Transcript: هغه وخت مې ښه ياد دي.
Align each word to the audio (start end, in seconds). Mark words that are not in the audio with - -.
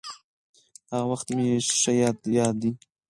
هغه 0.91 1.05
وخت 1.11 1.27
مې 1.35 1.45
ښه 1.79 1.91
ياد 2.37 2.55
دي. 2.61 2.71